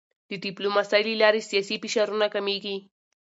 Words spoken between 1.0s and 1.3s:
له